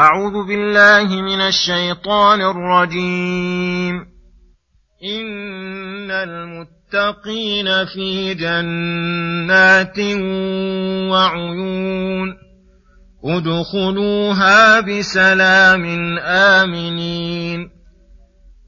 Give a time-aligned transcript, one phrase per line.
[0.00, 3.94] أعوذ بالله من الشيطان الرجيم.
[5.04, 9.98] إن المتقين في جنات
[11.10, 12.34] وعيون
[13.24, 15.84] ادخلوها بسلام
[16.18, 17.79] آمنين.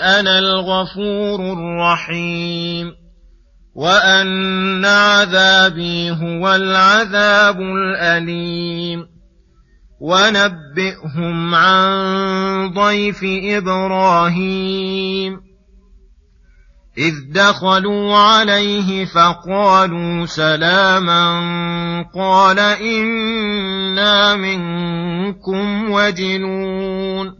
[0.00, 2.92] أنا الغفور الرحيم
[3.74, 9.06] وأن عذابي هو العذاب الأليم.
[10.00, 11.90] ونبئهم عن
[12.74, 15.40] ضيف إبراهيم.
[16.98, 21.40] إذ دخلوا عليه فقالوا سلاما
[22.14, 27.39] قال إنا منكم وجلون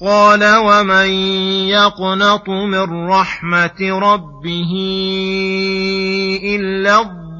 [0.00, 1.08] قال ومن
[1.68, 4.72] يقنط من رحمه ربه
[6.44, 7.36] الا الضالون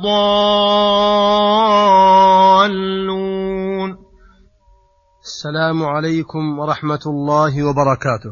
[5.25, 8.31] السلام عليكم ورحمة الله وبركاته.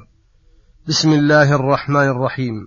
[0.89, 2.67] بسم الله الرحمن الرحيم.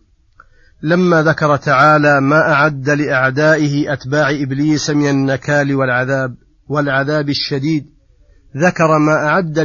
[0.84, 6.36] لما ذكر تعالى ما أعد لأعدائه أتباع إبليس من النكال والعذاب
[6.68, 7.97] والعذاب الشديد
[8.58, 9.60] ذكر ما أعد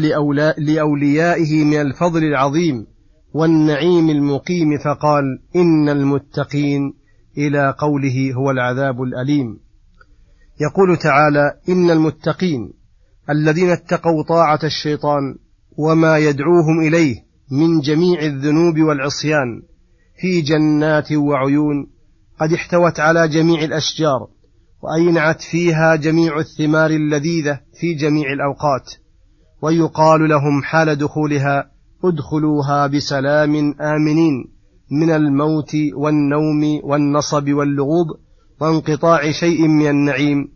[0.58, 2.86] لأوليائه من الفضل العظيم
[3.34, 5.25] والنعيم المقيم فقال
[5.56, 6.94] إن المتقين
[7.38, 9.58] إلى قوله هو العذاب الأليم.
[10.60, 12.72] يقول تعالى إن المتقين
[13.31, 15.36] الذين اتقوا طاعة الشيطان
[15.78, 17.16] وما يدعوهم إليه
[17.50, 19.62] من جميع الذنوب والعصيان
[20.20, 21.86] في جنات وعيون
[22.41, 24.28] قد احتوت على جميع الأشجار.
[24.82, 28.94] وأينعت فيها جميع الثمار اللذيذة في جميع الأوقات
[29.62, 31.70] ويقال لهم حال دخولها
[32.04, 34.53] ادخلوها بسلام آمنين
[34.91, 38.06] من الموت والنوم والنصب واللغوب
[38.60, 40.48] وانقطاع شيء من النعيم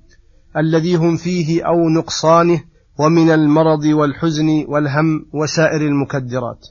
[0.57, 2.61] الذي هم فيه أو نقصانه
[2.99, 6.67] ومن المرض والحزن والهم وسائر المكدرات.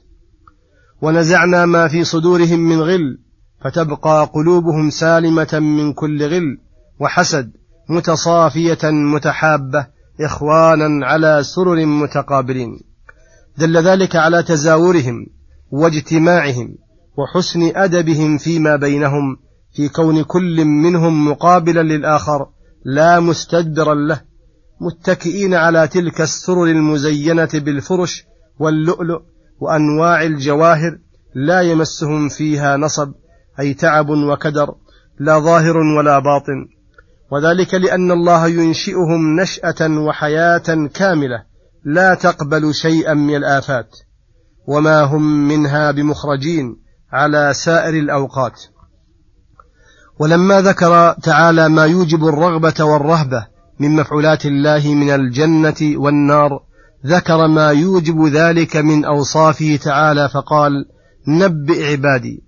[1.02, 3.18] ونزعنا ما في صدورهم من غل
[3.64, 6.65] فتبقى قلوبهم سالمة من كل غل
[7.00, 7.52] وحسد
[7.88, 9.86] متصافية متحابة
[10.20, 12.80] إخوانا على سرر متقابلين.
[13.58, 15.26] دل ذلك على تزاورهم
[15.70, 16.74] واجتماعهم
[17.16, 19.36] وحسن أدبهم فيما بينهم
[19.72, 22.46] في كون كل منهم مقابلا للآخر
[22.84, 24.20] لا مستدبرا له
[24.80, 28.24] متكئين على تلك السرر المزينة بالفرش
[28.58, 29.22] واللؤلؤ
[29.60, 30.98] وأنواع الجواهر
[31.34, 33.12] لا يمسهم فيها نصب
[33.60, 34.74] أي تعب وكدر
[35.18, 36.75] لا ظاهر ولا باطن.
[37.32, 41.44] وذلك لأن الله ينشئهم نشأة وحياة كاملة
[41.84, 43.96] لا تقبل شيئا من الآفات
[44.66, 46.76] وما هم منها بمخرجين
[47.12, 48.62] على سائر الأوقات.
[50.18, 53.46] ولما ذكر تعالى ما يوجب الرغبة والرهبة
[53.80, 56.60] من مفعولات الله من الجنة والنار
[57.06, 60.72] ذكر ما يوجب ذلك من أوصافه تعالى فقال
[61.28, 62.42] نبئ عبادي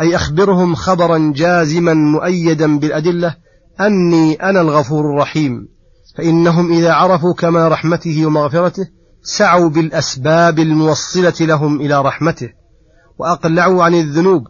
[0.00, 3.34] أي أخبرهم خبرا جازما مؤيدا بالأدلة
[3.80, 5.68] أني أنا الغفور الرحيم.
[6.16, 8.86] فإنهم إذا عرفوا كما رحمته ومغفرته
[9.22, 12.48] سعوا بالأسباب الموصلة لهم إلى رحمته
[13.18, 14.42] وأقلعوا عن الذنوب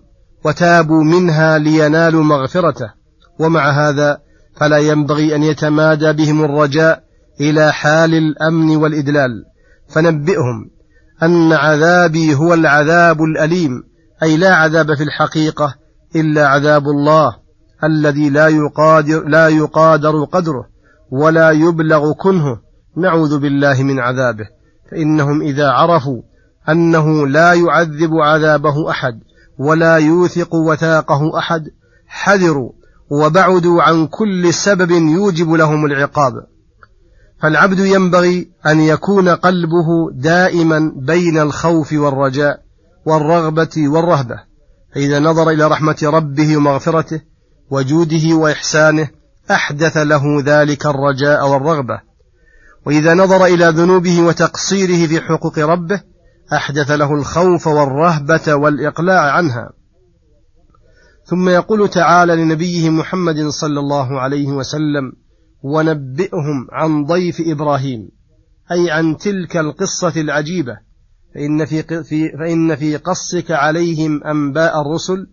[0.45, 2.91] وتابوا منها لينالوا مغفرته.
[3.41, 4.19] ومع هذا
[4.57, 7.03] فلا ينبغي أن يتمادى بهم الرجاء
[7.41, 9.31] إلى حال الأمن والإدلال.
[9.89, 10.71] فنبئهم
[11.23, 13.83] أن عذابي هو العذاب الأليم
[14.23, 15.75] أي لا عذاب في الحقيقة
[16.17, 17.42] إلا عذاب الله.
[17.85, 20.69] الذي لا يقادر لا يقادر قدره
[21.11, 22.61] ولا يبلغ كنهه.
[22.97, 24.45] نعوذ بالله من عذابه.
[24.91, 26.23] فإنهم إذا عرفوا
[26.69, 29.21] أنه لا يعذب عذابه أحد
[29.59, 31.63] ولا يوثق وثاقه أحد
[32.07, 32.73] حذروا
[33.11, 36.33] وبعدوا عن كل سبب يوجب لهم العقاب.
[37.43, 42.63] فالعبد ينبغي أن يكون قلبه دائما بين الخوف والرجاء
[43.07, 44.37] والرغبة والرهبة.
[44.95, 47.32] فإذا نظر إلى رحمة ربه ومغفرته
[47.73, 49.09] وجوده وإحسانه
[49.51, 52.01] أحدث له ذلك الرجاء والرغبة.
[52.87, 56.01] وإذا نظر إلى ذنوبه وتقصيره في حقوق ربه
[56.53, 59.71] أحدث له الخوف والرهبة والإقلاع عنها.
[61.25, 65.13] ثم يقول تعالى لنبيه محمد صلى الله عليه وسلم
[65.63, 68.09] ونبئهم عن ضيف إبراهيم
[68.73, 70.79] أي عن تلك القصة العجيبة
[71.35, 75.27] فإن في, في فإن في قصك عليهم أنباء الرسل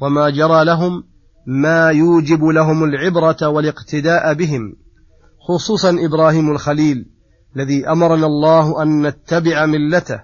[0.00, 1.04] وما جرى لهم
[1.46, 4.76] ما يوجب لهم العبرة والاقتداء بهم
[5.48, 7.06] خصوصا إبراهيم الخليل
[7.56, 10.20] الذي أمرنا الله أن نتبع ملته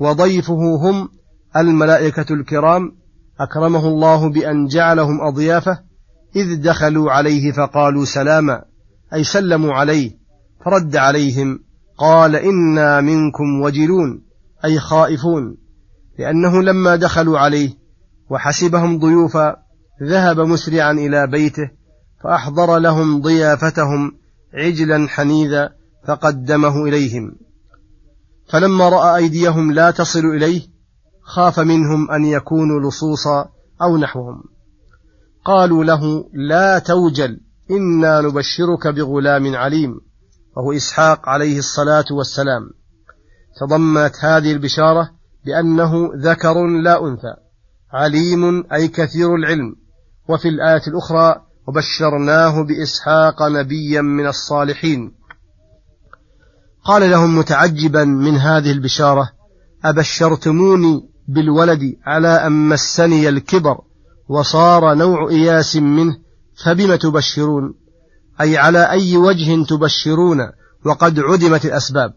[0.00, 1.08] وضيفه هم
[1.56, 2.92] الملائكة الكرام
[3.40, 5.78] أكرمه الله بأن جعلهم أضيافه
[6.36, 8.64] إذ دخلوا عليه فقالوا سلاما
[9.14, 10.18] أي سلموا عليه
[10.64, 11.60] فرد عليهم
[11.98, 14.22] قال إنا منكم وجلون
[14.64, 15.56] أي خائفون
[16.18, 17.70] لأنه لما دخلوا عليه
[18.30, 19.56] وحسبهم ضيوفا
[20.02, 21.70] ذهب مسرعا إلى بيته
[22.24, 24.12] فأحضر لهم ضيافتهم
[24.54, 25.72] عجلا حنيذا
[26.06, 27.36] فقدمه إليهم.
[28.48, 30.62] فلما رأى أيديهم لا تصل إليه
[31.22, 33.48] خاف منهم أن يكونوا لصوصا
[33.82, 34.42] أو نحوهم.
[35.44, 37.40] قالوا له لا توجل
[37.70, 40.00] إنا نبشرك بغلام عليم.
[40.56, 42.70] وهو إسحاق عليه الصلاة والسلام.
[43.60, 45.10] تضمنت هذه البشارة
[45.46, 47.34] بأنه ذكر لا أنثى
[47.92, 49.87] عليم أي كثير العلم.
[50.28, 55.12] وفي الآية الأخرى وبشرناه بإسحاق نبيا من الصالحين.
[56.84, 59.30] قال لهم متعجبا من هذه البشارة
[59.84, 63.78] أبشرتموني بالولد على أن مسني الكبر
[64.28, 66.16] وصار نوع إياس منه
[66.64, 67.74] فبم تبشرون؟
[68.40, 70.38] أي على أي وجه تبشرون
[70.86, 72.14] وقد عدمت الأسباب.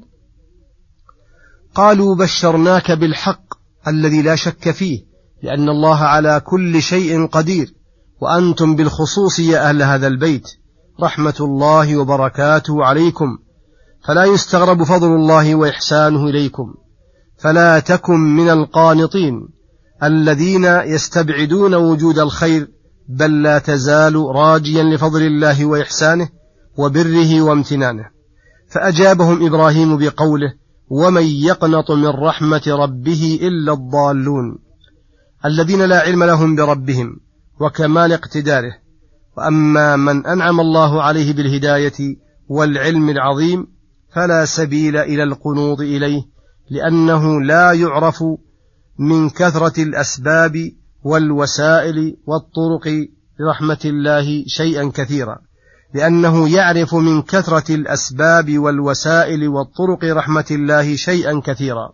[1.75, 3.53] قالوا بشرناك بالحق
[3.87, 5.05] الذي لا شك فيه
[5.43, 7.80] لأن الله على كل شيء قدير.
[8.21, 10.47] وأنتم بالخصوص يا أهل هذا البيت
[11.01, 13.37] رحمة الله وبركاته عليكم.
[14.05, 16.73] فلا يستغرب فضل الله وإحسانه إليكم.
[17.37, 19.47] فلا تكن من القانطين
[20.03, 22.67] الذين يستبعدون وجود الخير
[23.09, 26.29] بل لا تزال راجيا لفضل الله وإحسانه
[26.77, 28.05] وبره وامتنانه.
[28.69, 30.53] فأجابهم إبراهيم بقوله
[30.89, 34.57] ومن يقنط من رحمة ربه إلا الضالون
[35.45, 37.19] الذين لا علم لهم بربهم.
[37.61, 38.73] وكمال اقتداره.
[39.37, 42.17] وأما من أنعم الله عليه بالهداية
[42.47, 43.67] والعلم العظيم
[44.15, 46.21] فلا سبيل إلى القنوط إليه
[46.69, 48.23] لأنه لا يعرف
[48.99, 50.71] من كثرة الأسباب
[51.03, 53.07] والوسائل والطرق
[53.39, 55.37] لرحمة الله شيئا كثيرا
[55.93, 61.93] لأنه يعرف من كثرة الأسباب والوسائل والطرق رحمة الله شيئا كثيرا.